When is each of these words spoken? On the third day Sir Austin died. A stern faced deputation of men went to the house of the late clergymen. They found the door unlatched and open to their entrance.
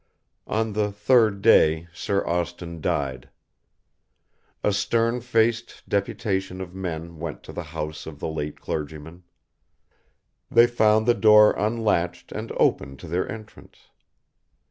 On 0.47 0.73
the 0.73 0.91
third 0.91 1.43
day 1.43 1.87
Sir 1.93 2.25
Austin 2.25 2.81
died. 2.81 3.29
A 4.63 4.73
stern 4.73 5.21
faced 5.21 5.83
deputation 5.87 6.59
of 6.59 6.73
men 6.73 7.19
went 7.19 7.43
to 7.43 7.53
the 7.53 7.65
house 7.77 8.07
of 8.07 8.17
the 8.17 8.27
late 8.27 8.59
clergymen. 8.59 9.21
They 10.49 10.65
found 10.65 11.05
the 11.05 11.13
door 11.13 11.51
unlatched 11.53 12.31
and 12.31 12.51
open 12.53 12.97
to 12.97 13.07
their 13.07 13.31
entrance. 13.31 13.89